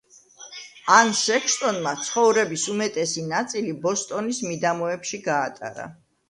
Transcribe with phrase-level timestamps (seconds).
[0.93, 5.89] ან სექსტონმა ცხოვრების უმეტესი ნაწილი ბოსტონის მიდამოებში გაატარა.